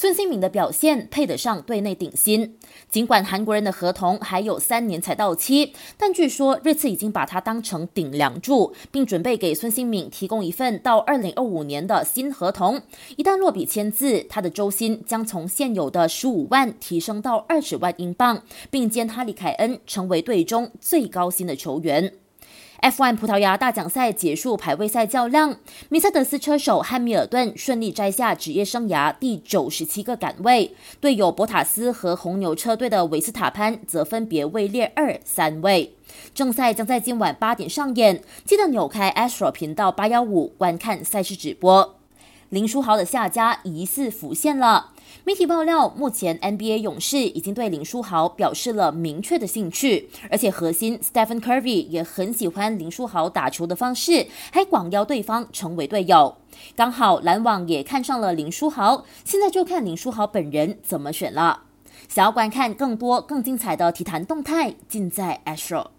[0.00, 2.56] 孙兴敏的表现配得上队内顶薪。
[2.88, 12.80] 尽管韩国人的合同还有三年才到期，但据说热刺已经把他当成顶梁柱，并准备给孙兴敏提供一份到二零二五年的新合同。
[13.16, 22.12] 一旦落笔签字，他的周薪将从现有的十五万提升到二十万英镑，并兼哈里凯恩成为队中最高薪的球员。
[22.80, 25.56] F1 葡萄牙大奖赛结束排位赛较量，
[25.88, 35.92] 梅赛德斯车手汉密尔顿顺利摘下职业生涯第九十七个杆位，队友博塔斯和红牛车队的维斯塔潘则分别位列二三位。
[36.32, 41.97] 正赛将在今晚八点上演，记得扭开 Astro 频道八幺五观看赛事直播。
[42.50, 44.92] 林书豪的下家疑似浮现了。
[45.24, 56.36] 媒体爆料，目前 NBA 勇士已经对林书豪表示了明确的兴趣，而且核心 Stephen Curry 也很喜欢林书豪打球的方式，还广邀对方成为队友。
[56.74, 61.64] 刚好篮网也看上了林书豪，现在就看林书豪本人怎么选了。
[62.08, 65.97] 想要观看更多更精彩的体坛动态，尽在 Astro。